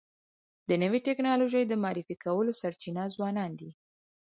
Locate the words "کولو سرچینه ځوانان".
2.23-3.51